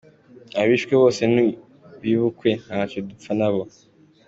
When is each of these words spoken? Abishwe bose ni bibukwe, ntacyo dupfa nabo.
Abishwe 0.61 0.93
bose 1.01 1.21
ni 1.33 1.45
bibukwe, 2.01 2.49
ntacyo 2.65 2.99
dupfa 3.09 3.31
nabo. 3.39 3.61